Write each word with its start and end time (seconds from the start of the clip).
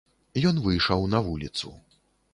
Ён 0.51 0.61
выйшаў 0.67 1.05
на 1.13 1.23
вуліцу. 1.27 1.75